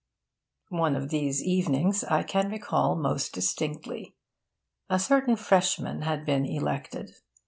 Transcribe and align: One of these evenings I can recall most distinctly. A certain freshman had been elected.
One 0.69 0.95
of 0.95 1.09
these 1.09 1.43
evenings 1.43 2.03
I 2.03 2.23
can 2.23 2.49
recall 2.49 2.95
most 2.95 3.33
distinctly. 3.35 4.15
A 4.89 4.97
certain 4.97 5.35
freshman 5.35 6.01
had 6.01 6.25
been 6.25 6.43
elected. 6.43 7.17